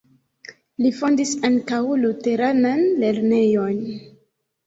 Li 0.83 0.91
fondis 1.01 1.33
ankaŭ 1.49 1.81
luteranan 2.05 2.81
lernejon. 3.03 3.79